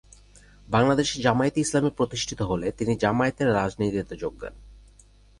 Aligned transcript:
বাংলাদেশ 0.67 1.09
জামায়াতে 1.21 1.59
ইসলামী 1.61 1.89
প্রতিষ্ঠিত 1.89 2.39
হলে 2.41 2.67
তিনি 2.71 2.93
জামায়াতের 2.95 3.53
রাজনীতিতে 3.53 4.15
যোগ 4.15 4.33
দেন। 4.41 4.53